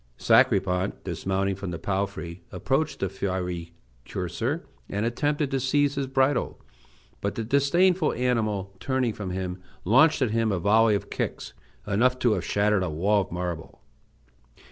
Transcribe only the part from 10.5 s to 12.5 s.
a volley of kicks enough to have